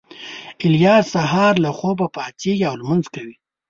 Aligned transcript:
الیاس 0.65 1.05
سهار 1.13 1.53
له 1.65 1.71
خوبه 1.77 2.05
پاڅېږي 2.15 2.63
او 2.69 2.75
لمونځ 2.81 3.05
کوي 3.15 3.35